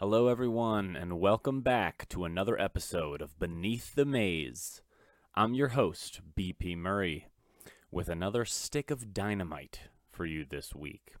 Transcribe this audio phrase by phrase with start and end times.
[0.00, 4.80] Hello, everyone, and welcome back to another episode of Beneath the Maze.
[5.34, 7.26] I'm your host, BP Murray,
[7.90, 11.16] with another stick of dynamite for you this week.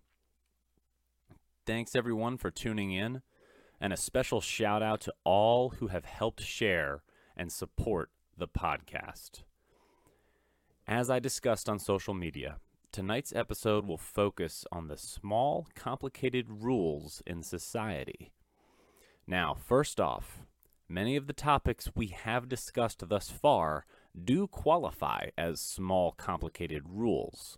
[1.66, 3.20] Thanks, everyone, for tuning in,
[3.82, 7.02] and a special shout out to all who have helped share
[7.36, 9.42] and support the podcast.
[10.88, 12.56] As I discussed on social media,
[12.92, 18.32] tonight's episode will focus on the small, complicated rules in society.
[19.30, 20.44] Now, first off,
[20.88, 23.86] many of the topics we have discussed thus far
[24.20, 27.56] do qualify as small, complicated rules.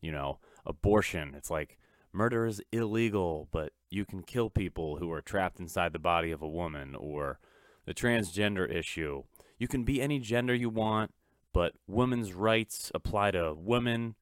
[0.00, 1.78] You know, abortion, it's like
[2.12, 6.42] murder is illegal, but you can kill people who are trapped inside the body of
[6.42, 7.38] a woman, or
[7.84, 9.22] the transgender issue.
[9.60, 11.14] You can be any gender you want,
[11.52, 14.16] but women's rights apply to women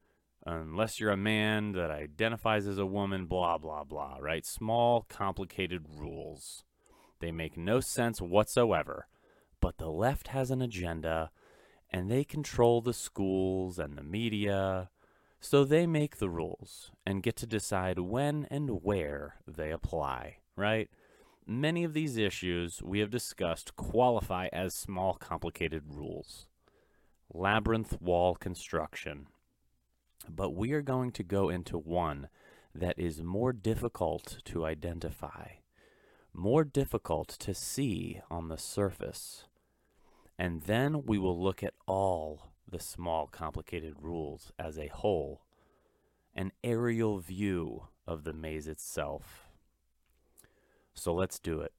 [0.45, 4.45] unless you're a man that identifies as a woman, blah, blah, blah, right?
[4.45, 6.63] Small, complicated rules.
[7.25, 9.07] They make no sense whatsoever,
[9.59, 11.31] but the left has an agenda
[11.91, 14.91] and they control the schools and the media,
[15.41, 20.91] so they make the rules and get to decide when and where they apply, right?
[21.47, 26.47] Many of these issues we have discussed qualify as small, complicated rules.
[27.33, 29.29] Labyrinth wall construction.
[30.29, 32.29] But we are going to go into one
[32.75, 35.53] that is more difficult to identify,
[36.35, 39.45] more difficult to see on the surface.
[40.39, 45.43] And then we will look at all the small, complicated rules as a whole,
[46.35, 49.49] an aerial view of the maze itself.
[50.93, 51.73] So let's do it.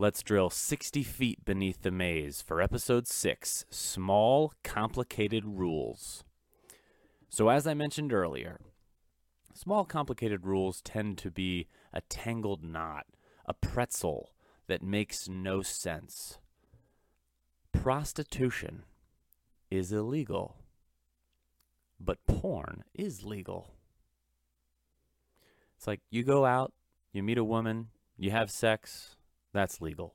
[0.00, 6.22] Let's drill 60 feet beneath the maze for episode 6 Small, Complicated Rules.
[7.28, 8.60] So, as I mentioned earlier,
[9.54, 13.06] small, complicated rules tend to be a tangled knot,
[13.48, 14.30] a pretzel
[14.66, 16.38] that makes no sense.
[17.72, 18.82] Prostitution
[19.70, 20.56] is illegal,
[21.98, 23.74] but porn is legal.
[25.76, 26.72] It's like you go out,
[27.12, 29.16] you meet a woman, you have sex,
[29.52, 30.14] that's legal.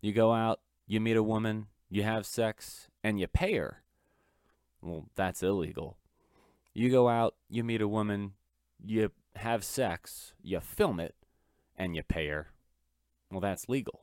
[0.00, 3.82] You go out, you meet a woman, you have sex, and you pay her.
[4.82, 5.98] Well, that's illegal.
[6.74, 8.32] You go out, you meet a woman,
[8.82, 11.14] you have sex, you film it,
[11.78, 12.48] and you pay her.
[13.30, 14.00] Well, that's legal.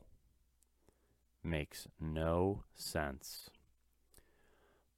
[1.44, 3.50] Makes no sense.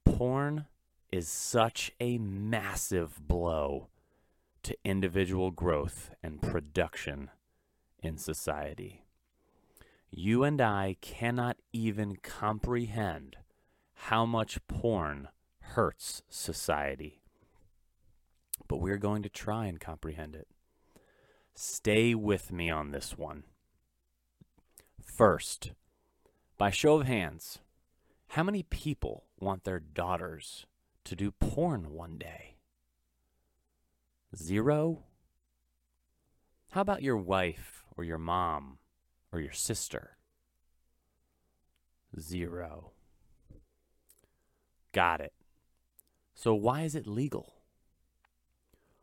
[0.05, 0.66] Porn
[1.11, 3.89] is such a massive blow
[4.62, 7.31] to individual growth and production
[8.03, 9.05] in society.
[10.10, 13.37] You and I cannot even comprehend
[13.95, 15.28] how much porn
[15.60, 17.21] hurts society.
[18.69, 20.49] But we're going to try and comprehend it.
[21.60, 23.42] Stay with me on this one.
[25.02, 25.72] First,
[26.56, 27.58] by show of hands,
[28.28, 30.66] how many people want their daughters
[31.02, 32.58] to do porn one day?
[34.36, 35.02] Zero?
[36.70, 38.78] How about your wife or your mom
[39.32, 40.16] or your sister?
[42.20, 42.92] Zero.
[44.92, 45.32] Got it.
[46.36, 47.54] So why is it legal?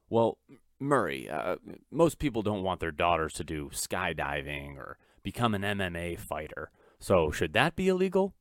[0.10, 0.38] Well,
[0.80, 1.56] Murray, uh,
[1.92, 6.70] most people don't want their daughters to do skydiving or become an MMA fighter.
[7.00, 8.34] So should that be illegal?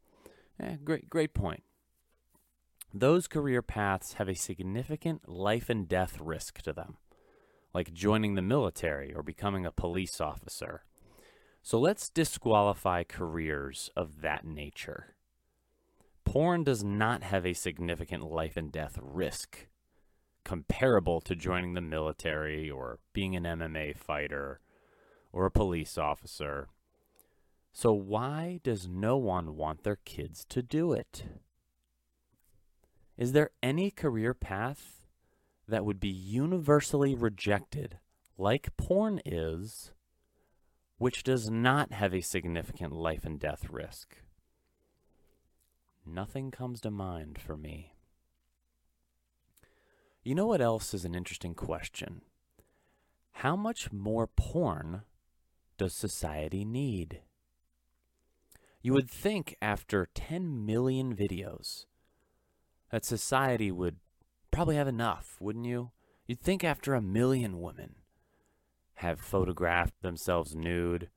[0.60, 1.62] Eh, great, great point.
[2.92, 6.96] Those career paths have a significant life and death risk to them,
[7.72, 10.84] like joining the military or becoming a police officer.
[11.62, 15.16] So let's disqualify careers of that nature.
[16.24, 19.66] Porn does not have a significant life and death risk
[20.44, 24.60] comparable to joining the military or being an MMA fighter
[25.32, 26.68] or a police officer.
[27.72, 31.24] So, why does no one want their kids to do it?
[33.16, 35.06] Is there any career path
[35.66, 37.98] that would be universally rejected,
[38.38, 39.92] like porn is,
[40.98, 44.16] which does not have a significant life and death risk?
[46.06, 47.93] Nothing comes to mind for me.
[50.24, 52.22] You know what else is an interesting question?
[53.32, 55.02] How much more porn
[55.76, 57.20] does society need?
[58.80, 61.84] You would think after 10 million videos
[62.90, 63.96] that society would
[64.50, 65.90] probably have enough, wouldn't you?
[66.26, 67.96] You'd think after a million women
[68.94, 71.10] have photographed themselves nude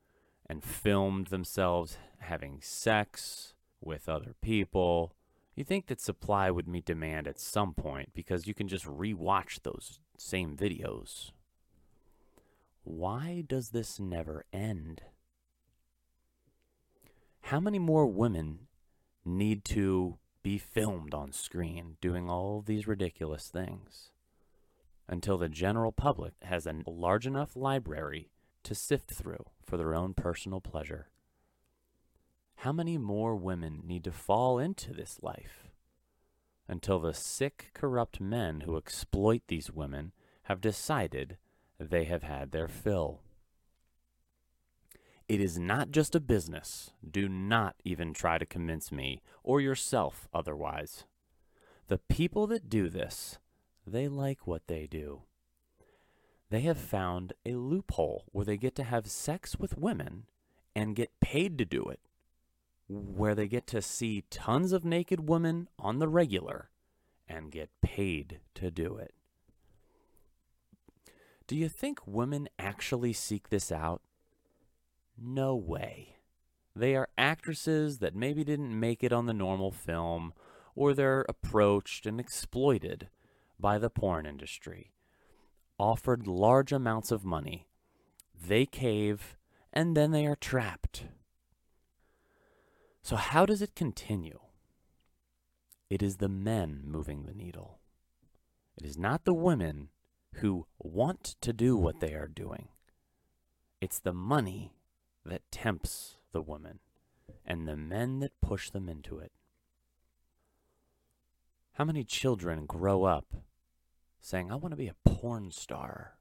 [0.50, 5.14] and filmed themselves having sex with other people.
[5.58, 9.64] You think that supply would meet demand at some point because you can just rewatch
[9.64, 11.32] those same videos.
[12.84, 15.02] Why does this never end?
[17.42, 18.68] How many more women
[19.26, 24.12] need to be filmed on screen doing all these ridiculous things
[25.08, 28.30] until the general public has a large enough library
[28.62, 31.10] to sift through for their own personal pleasure?
[32.62, 35.70] How many more women need to fall into this life
[36.68, 40.12] until the sick, corrupt men who exploit these women
[40.44, 41.38] have decided
[41.80, 43.22] they have had their fill?
[45.30, 46.92] It is not just a business.
[47.10, 51.04] Do not even try to convince me or yourself otherwise.
[51.90, 53.38] The people that do this,
[53.86, 55.22] they like what they do.
[56.50, 60.26] They have found a loophole where they get to have sex with women
[60.76, 62.00] and get paid to do it,
[62.88, 66.70] where they get to see tons of naked women on the regular
[67.28, 69.14] and get paid to do it.
[71.48, 74.02] Do you think women actually seek this out?
[75.18, 76.16] No way.
[76.76, 80.34] They are actresses that maybe didn't make it on the normal film,
[80.76, 83.10] or they're approached and exploited
[83.60, 84.92] by the porn industry,
[85.80, 87.68] offered large amounts of money.
[88.40, 89.38] They cave,
[89.74, 91.06] and then they are trapped.
[93.08, 94.40] So, how does it continue?
[95.90, 97.80] It is the men moving the needle.
[98.76, 99.88] It is not the women
[100.34, 102.68] who want to do what they are doing.
[103.80, 104.74] It's the money
[105.26, 106.80] that tempts the woman
[107.46, 109.32] and the men that push them into it.
[111.76, 113.36] How many children grow up
[114.20, 116.18] saying, I want to be a porn star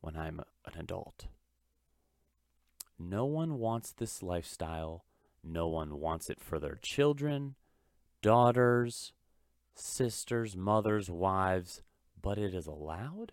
[0.00, 1.26] when I'm an adult?
[2.96, 5.04] No one wants this lifestyle.
[5.44, 7.56] No one wants it for their children,
[8.20, 9.12] daughters,
[9.74, 11.82] sisters, mothers, wives,
[12.20, 13.32] but it is allowed?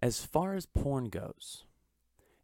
[0.00, 1.64] As far as porn goes,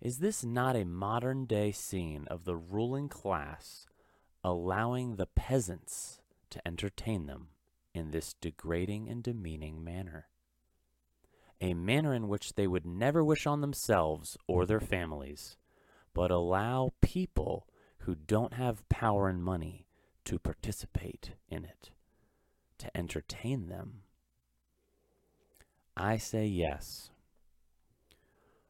[0.00, 3.86] is this not a modern day scene of the ruling class
[4.44, 6.20] allowing the peasants
[6.50, 7.48] to entertain them
[7.92, 10.28] in this degrading and demeaning manner?
[11.60, 15.56] A manner in which they would never wish on themselves or their families,
[16.18, 17.68] but allow people
[17.98, 19.86] who don't have power and money
[20.24, 21.92] to participate in it,
[22.76, 24.00] to entertain them.
[25.96, 27.12] I say yes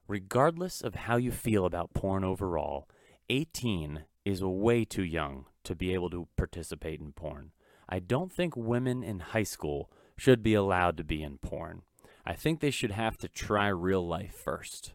[0.07, 2.87] regardless of how you feel about porn overall,
[3.31, 7.53] 18 is way too young to be able to participate in porn.
[7.89, 11.81] I don't think women in high school should be allowed to be in porn.
[12.27, 14.93] I think they should have to try real life first.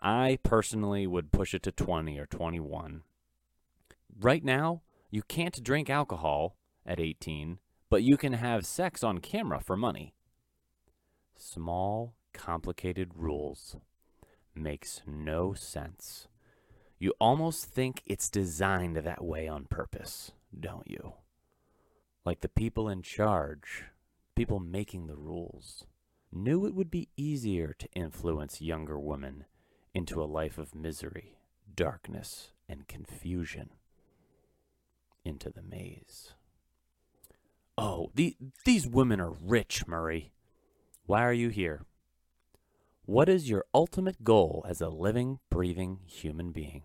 [0.00, 3.02] I personally would push it to 20 or 21.
[4.18, 7.58] Right now, you can't drink alcohol at 18,
[7.88, 10.14] but you can have sex on camera for money.
[11.36, 13.76] Small, complicated rules
[14.54, 16.28] makes no sense.
[16.98, 21.14] You almost think it's designed that way on purpose, don't you?
[22.24, 23.84] Like the people in charge,
[24.34, 25.86] people making the rules,
[26.32, 29.44] knew it would be easier to influence younger women
[29.96, 31.38] into a life of misery,
[31.74, 33.70] darkness, and confusion
[35.24, 36.34] into the maze.
[37.78, 40.32] Oh, the, these women are rich, Murray.
[41.06, 41.86] Why are you here?
[43.06, 46.82] What is your ultimate goal as a living, breathing human being?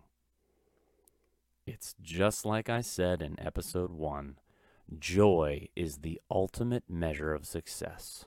[1.66, 4.38] It's just like I said in episode one
[4.98, 8.24] joy is the ultimate measure of success.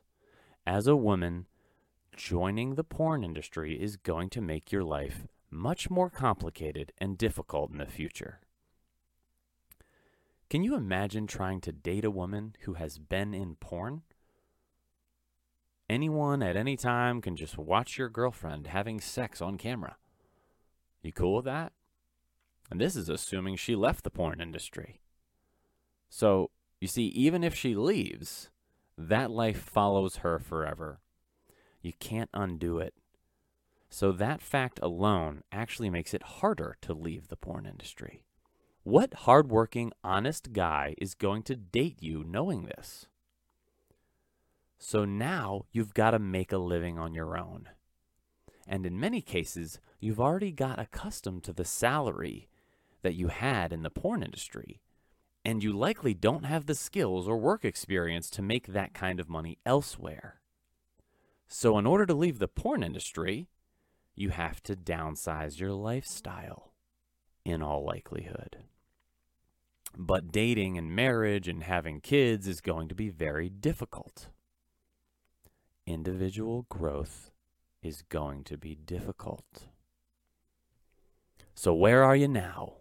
[0.65, 1.47] As a woman,
[2.15, 7.71] joining the porn industry is going to make your life much more complicated and difficult
[7.71, 8.39] in the future.
[10.49, 14.03] Can you imagine trying to date a woman who has been in porn?
[15.89, 19.97] anyone at any time can just watch your girlfriend having sex on camera.
[21.01, 21.73] You cool with that?
[22.71, 25.01] And this is assuming she left the porn industry.
[26.09, 26.49] So,
[26.81, 28.49] you see, even if she leaves,
[28.97, 30.99] that life follows her forever.
[31.85, 32.95] You can't undo it.
[33.91, 38.23] So, that fact alone actually makes it harder to leave the porn industry.
[38.81, 43.05] What hardworking, honest guy is going to date you knowing this?
[44.79, 47.69] So now you've got to make a living on your own.
[48.67, 52.49] And in many cases, you've already got accustomed to the salary
[53.03, 54.81] that you had in the porn industry.
[55.43, 59.29] And you likely don't have the skills or work experience to make that kind of
[59.29, 60.41] money elsewhere.
[61.47, 63.47] So, in order to leave the porn industry,
[64.15, 66.73] you have to downsize your lifestyle,
[67.43, 68.57] in all likelihood.
[69.97, 74.29] But dating and marriage and having kids is going to be very difficult
[75.85, 77.31] individual growth
[77.81, 79.65] is going to be difficult.
[81.53, 82.73] So, where are you now?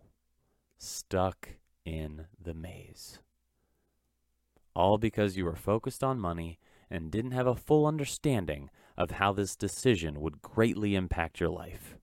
[0.77, 1.51] stuck
[1.87, 3.19] in the maze.
[4.75, 6.59] All because you were focused on money
[6.91, 11.97] and didn't have a full understanding of how this decision would greatly impact your life.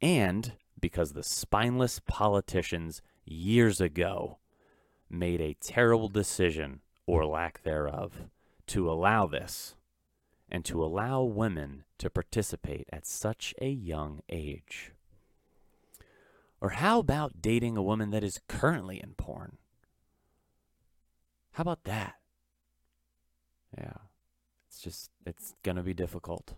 [0.00, 4.38] And because the spineless politicians years ago
[5.08, 8.28] made a terrible decision, or lack thereof,
[8.66, 9.76] to allow this
[10.50, 14.92] and to allow women to participate at such a young age.
[16.60, 19.58] Or how about dating a woman that is currently in porn?
[21.52, 22.14] How about that?
[23.76, 23.96] Yeah.
[24.68, 26.54] It's just, it's going to be difficult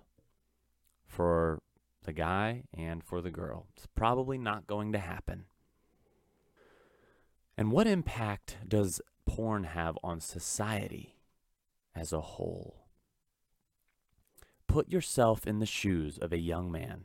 [1.06, 1.62] for
[2.04, 3.66] the guy and for the girl.
[3.76, 5.44] It's probably not going to happen.
[7.58, 11.16] And what impact does porn have on society
[11.94, 12.86] as a whole?
[14.66, 17.04] Put yourself in the shoes of a young man,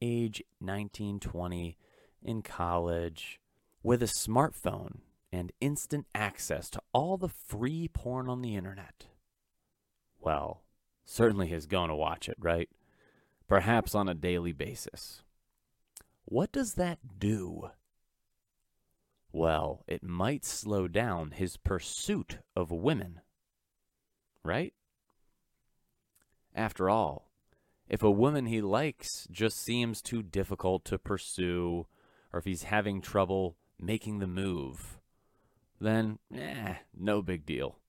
[0.00, 1.76] age 19, 20,
[2.22, 3.40] in college,
[3.82, 5.00] with a smartphone
[5.32, 9.06] and instant access to all the free porn on the internet.
[10.20, 10.62] Well,
[11.04, 12.68] certainly is going to watch it, right?
[13.48, 15.22] Perhaps on a daily basis.
[16.24, 17.70] What does that do?
[19.32, 23.20] Well, it might slow down his pursuit of women,
[24.44, 24.74] right?
[26.54, 27.30] After all,
[27.88, 31.86] if a woman he likes just seems too difficult to pursue,
[32.32, 35.00] or if he's having trouble making the move,
[35.80, 37.79] then, eh, no big deal.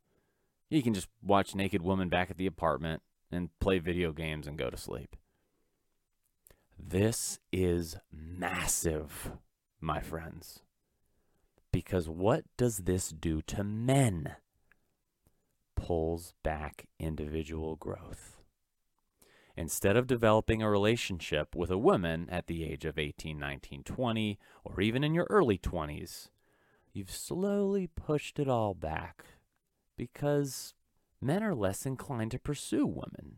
[0.71, 4.57] He can just watch naked woman back at the apartment and play video games and
[4.57, 5.17] go to sleep.
[6.79, 9.33] This is massive,
[9.81, 10.61] my friends.
[11.73, 14.37] Because what does this do to men?
[15.75, 18.41] Pulls back individual growth.
[19.57, 24.39] Instead of developing a relationship with a woman at the age of 18, 19, 20,
[24.63, 26.29] or even in your early 20s,
[26.93, 29.25] you've slowly pushed it all back
[30.01, 30.73] because
[31.21, 33.35] men are less inclined to pursue women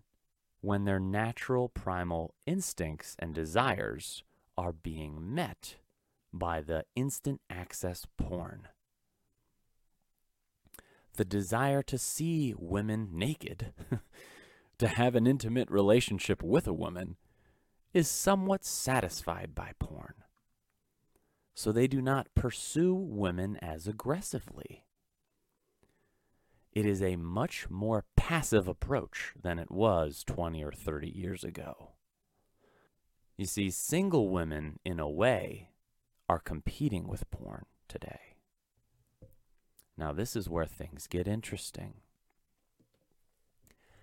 [0.62, 4.24] when their natural primal instincts and desires
[4.58, 5.76] are being met
[6.32, 8.70] by the instant access porn.
[11.18, 13.74] The desire to see women naked,
[14.78, 17.18] to have an intimate relationship with a woman,
[17.94, 20.14] is somewhat satisfied by porn.
[21.54, 24.86] So they do not pursue women as aggressively.
[26.74, 31.92] It is a much more passive approach than it was 20 or 30 years ago.
[33.38, 35.70] You see, single women, in a way,
[36.28, 38.38] are competing with porn today.
[39.98, 41.96] Now, this is where things get interesting.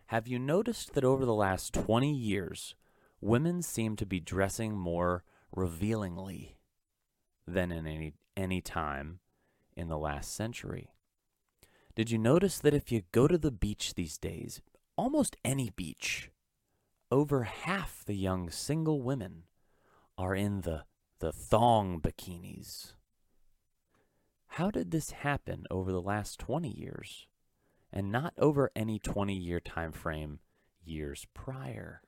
[0.06, 2.76] Have you noticed that over the last 20 years,
[3.20, 6.56] women seem to be dressing more revealingly
[7.46, 9.18] than in any, any time
[9.76, 10.90] in the last century?
[12.00, 14.62] Did you notice that if you go to the beach these days,
[14.96, 16.30] almost any beach,
[17.10, 19.42] over half the young single women
[20.16, 20.84] are in the
[21.18, 22.94] the thong bikinis.
[24.46, 27.26] How did this happen over the last 20 years
[27.92, 30.38] and not over any 20 year time frame
[30.82, 32.00] years prior?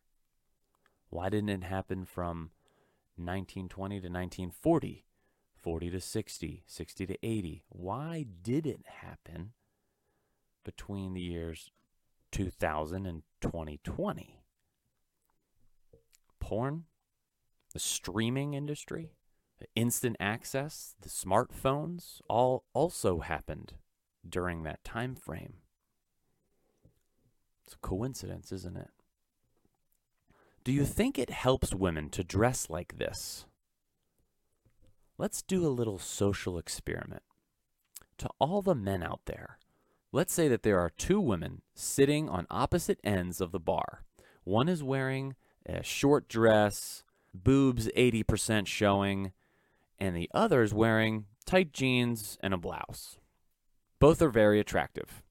[1.11, 2.53] Why didn't it happen from
[3.17, 5.05] 1920 to 1940,
[5.55, 7.63] 40 to 60, 60 to 80?
[7.69, 9.53] Why did it happen
[10.65, 11.71] between the years
[12.31, 14.43] 2000 and 2020?
[16.41, 16.85] Porn
[17.73, 19.13] the streaming industry,
[19.75, 23.75] instant access, the smartphones, all also happened
[24.29, 25.55] during that time frame.
[27.65, 28.91] It's a coincidence, isn't it?
[30.65, 33.47] Do you think it helps women to dress like this?
[35.19, 37.23] Let's do a little social experiment.
[38.19, 39.59] To all the men out there,
[40.13, 44.05] let's say that there are two women sitting on opposite ends of the bar.
[44.45, 45.35] One is wearing
[45.67, 47.03] a short dress,
[47.35, 49.33] boobs 80% showing,
[49.99, 53.19] and the other is wearing tight jeans and a blouse.
[53.99, 55.23] Both are very attractive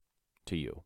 [0.46, 0.84] to you.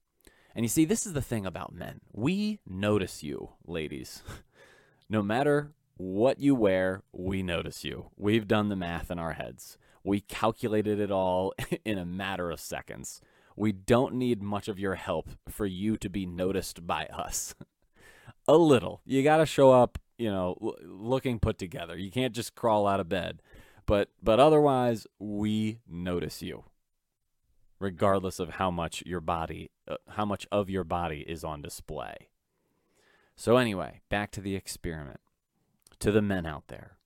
[0.56, 2.00] And you see, this is the thing about men.
[2.12, 4.24] We notice you, ladies.
[5.10, 8.10] no matter what you wear, we notice you.
[8.18, 9.78] We've done the math in our heads.
[10.04, 11.54] We calculated it all
[11.86, 13.22] in a matter of seconds.
[13.56, 17.56] We don't need much of your help for you to be noticed by us.
[18.48, 19.02] a little.
[19.06, 21.98] You got to show up you know, l- looking put together.
[21.98, 23.42] You can't just crawl out of bed.
[23.86, 26.66] But but otherwise, we notice you.
[27.80, 32.30] Regardless of how much your body uh, how much of your body is on display.
[33.36, 35.20] So anyway, back to the experiment.
[36.00, 36.98] To the men out there,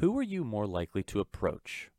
[0.00, 1.90] who are you more likely to approach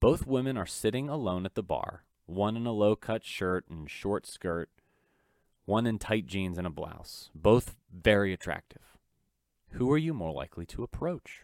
[0.00, 3.90] Both women are sitting alone at the bar, one in a low cut shirt and
[3.90, 4.70] short skirt,
[5.64, 7.30] one in tight jeans and a blouse.
[7.34, 8.82] Both very attractive.
[9.72, 11.42] Who are you more likely to approach?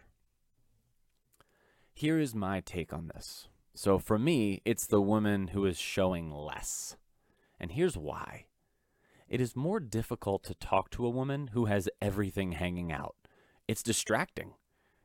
[1.93, 3.47] Here is my take on this.
[3.73, 6.95] So for me, it's the woman who is showing less.
[7.59, 8.45] And here's why
[9.27, 13.15] it is more difficult to talk to a woman who has everything hanging out.
[13.67, 14.53] It's distracting.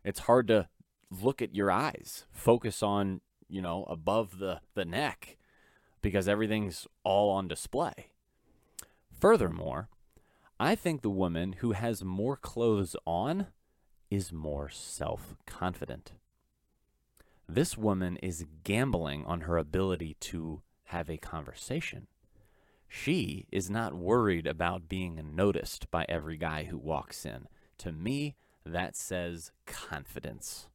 [0.02, 0.68] It's hard to
[1.10, 5.36] look at your eyes, focus on, you know, above the, the neck
[6.04, 8.10] because everything's all on display.
[9.18, 9.88] Furthermore,
[10.60, 13.46] I think the woman who has more clothes on
[14.10, 16.12] is more self confident.
[17.48, 22.06] This woman is gambling on her ability to have a conversation.
[22.86, 27.48] She is not worried about being noticed by every guy who walks in.
[27.78, 30.68] To me, that says confidence.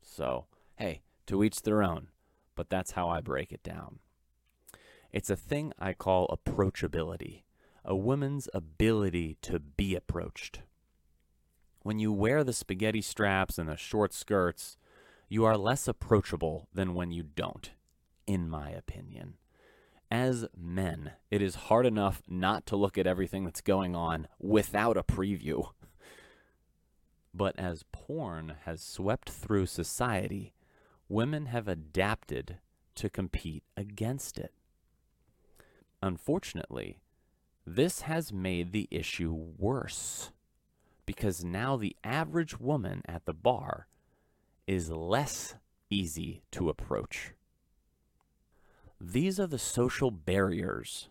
[0.00, 2.10] So, hey, to each their own,
[2.54, 3.98] but that's how I break it down.
[5.12, 7.42] It's a thing I call approachability,
[7.84, 10.62] a woman's ability to be approached.
[11.82, 14.78] When you wear the spaghetti straps and the short skirts,
[15.28, 17.70] you are less approachable than when you don't,
[18.26, 19.34] in my opinion.
[20.10, 24.96] As men, it is hard enough not to look at everything that's going on without
[24.96, 25.70] a preview.
[27.34, 30.54] But as porn has swept through society,
[31.08, 32.58] women have adapted
[32.94, 34.52] to compete against it.
[36.02, 36.98] Unfortunately,
[37.64, 40.32] this has made the issue worse
[41.06, 43.86] because now the average woman at the bar
[44.66, 45.54] is less
[45.90, 47.32] easy to approach.
[49.00, 51.08] These are the social barriers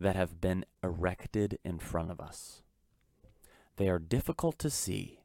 [0.00, 2.62] that have been erected in front of us.
[3.76, 5.20] They are difficult to see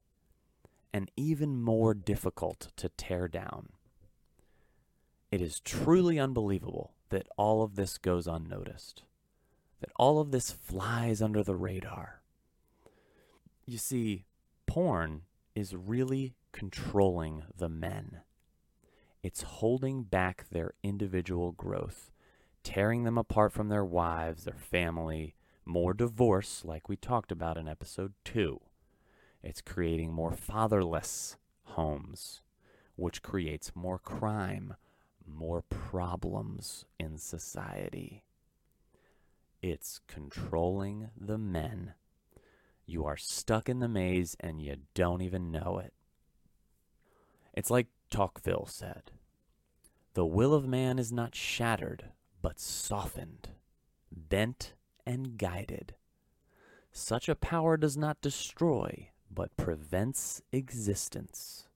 [0.94, 3.70] and even more difficult to tear down.
[5.32, 9.04] It is truly unbelievable that all of this goes unnoticed,
[9.82, 12.22] that all of this flies under the radar.
[13.66, 14.26] You see,
[14.66, 15.24] porn
[15.56, 18.22] is really controlling the men.
[19.22, 22.12] It's holding back their individual growth,
[22.64, 27.68] tearing them apart from their wives, their family, more divorce, like we talked about in
[27.68, 28.60] episode 2.
[29.44, 32.42] It's creating more fatherless homes,
[32.96, 34.76] which creates more crime,
[35.34, 38.24] more problems in society.
[39.62, 41.94] It's controlling the men.
[42.86, 45.94] You are stuck in the maze and you don't even know it.
[47.54, 49.12] It's like Tocqueville said
[50.14, 52.06] The will of man is not shattered,
[52.42, 53.50] but softened,
[54.12, 54.74] bent,
[55.06, 55.96] and guided.
[56.92, 61.69] Such a power does not destroy, but prevents existence.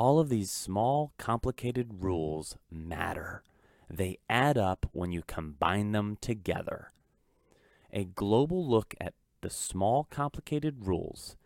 [0.00, 3.42] All of these small, complicated rules matter.
[3.90, 6.88] They add up when you combine them together.
[7.92, 11.36] A global look at the small, complicated rules,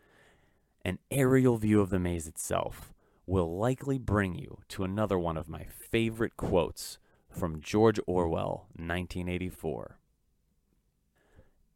[0.84, 2.94] an aerial view of the maze itself,
[3.26, 9.98] will likely bring you to another one of my favorite quotes from George Orwell, 1984.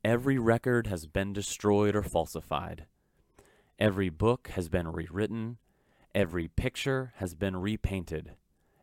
[0.05, 2.85] Every record has been destroyed or falsified.
[3.81, 5.59] Every book has been rewritten.
[6.15, 8.33] Every picture has been repainted.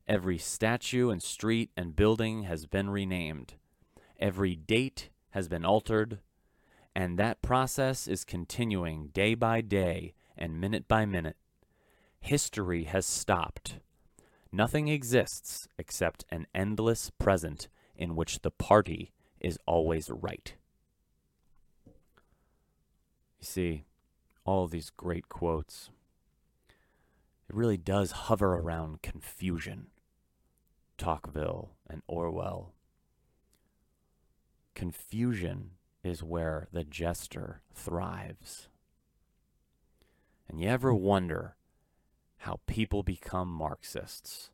[0.07, 3.55] Every statue and street and building has been renamed.
[4.19, 6.19] Every date has been altered.
[6.95, 11.37] And that process is continuing day by day and minute by minute.
[12.19, 13.79] History has stopped.
[14.51, 19.11] Nothing exists except an endless present in which the party
[19.41, 20.55] is always right.
[21.85, 21.93] You
[23.41, 23.85] see,
[24.45, 25.89] all these great quotes,
[27.47, 29.87] it really does hover around confusion.
[30.97, 32.73] Tocqueville and Orwell.
[34.73, 35.71] Confusion
[36.03, 38.69] is where the jester thrives.
[40.47, 41.55] And you ever wonder
[42.39, 44.51] how people become Marxists,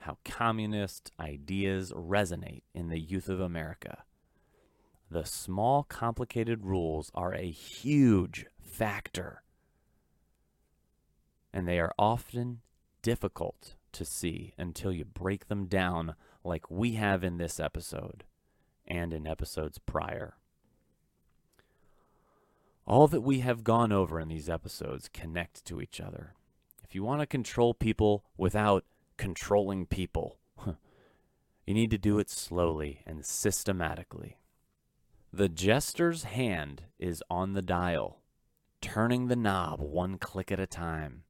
[0.00, 4.04] how communist ideas resonate in the youth of America?
[5.10, 9.43] The small, complicated rules are a huge factor.
[11.54, 12.62] And they are often
[13.00, 18.24] difficult to see until you break them down, like we have in this episode
[18.88, 20.34] and in episodes prior.
[22.86, 26.34] All that we have gone over in these episodes connect to each other.
[26.82, 28.84] If you want to control people without
[29.16, 34.38] controlling people, you need to do it slowly and systematically.
[35.32, 38.18] The jester's hand is on the dial,
[38.80, 41.22] turning the knob one click at a time.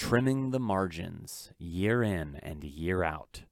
[0.00, 3.42] Trimming the margins year in and year out.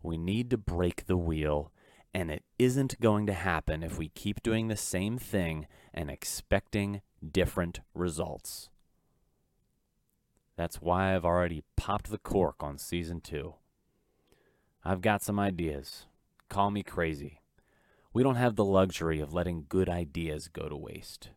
[0.00, 1.72] We need to break the wheel,
[2.14, 7.00] and it isn't going to happen if we keep doing the same thing and expecting
[7.28, 8.68] different results.
[10.56, 13.54] That's why I've already popped the cork on season two.
[14.84, 16.06] I've got some ideas.
[16.48, 17.40] Call me crazy.
[18.12, 21.30] We don't have the luxury of letting good ideas go to waste.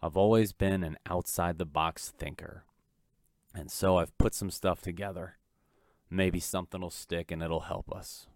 [0.00, 2.64] I've always been an outside the box thinker.
[3.54, 5.36] And so I've put some stuff together.
[6.08, 8.26] Maybe something will stick and it'll help us.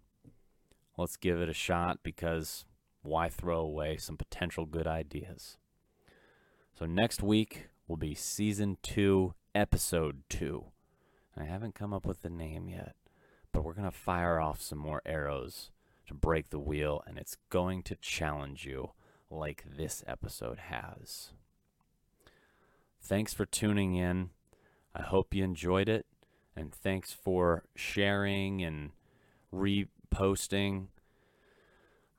[0.99, 2.65] Let's give it a shot because
[3.03, 5.57] why throw away some potential good ideas?
[6.79, 10.67] So next week will be season two, episode two.
[11.37, 12.95] I haven't come up with the name yet,
[13.53, 15.71] but we're going to fire off some more arrows
[16.09, 18.91] to break the wheel, and it's going to challenge you
[19.31, 21.31] like this episode has.
[23.05, 24.31] Thanks for tuning in.
[24.95, 26.07] I hope you enjoyed it,
[26.55, 28.91] and thanks for sharing and
[29.53, 30.87] reposting.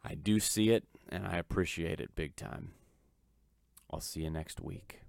[0.04, 2.74] I do see it, and I appreciate it big time.
[3.90, 5.03] I'll see you next week.